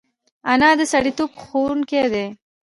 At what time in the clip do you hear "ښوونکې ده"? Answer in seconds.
1.43-2.25